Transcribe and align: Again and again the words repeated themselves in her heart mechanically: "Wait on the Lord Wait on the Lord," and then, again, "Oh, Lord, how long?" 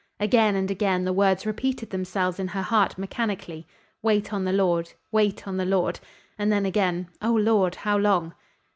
Again 0.19 0.55
and 0.55 0.71
again 0.71 1.05
the 1.05 1.13
words 1.13 1.45
repeated 1.45 1.91
themselves 1.91 2.39
in 2.39 2.47
her 2.47 2.63
heart 2.63 2.97
mechanically: 2.97 3.67
"Wait 4.01 4.33
on 4.33 4.45
the 4.45 4.51
Lord 4.51 4.93
Wait 5.11 5.47
on 5.47 5.57
the 5.57 5.63
Lord," 5.65 5.99
and 6.39 6.51
then, 6.51 6.65
again, 6.65 7.07
"Oh, 7.21 7.33
Lord, 7.35 7.75
how 7.75 7.99
long?" 7.99 8.33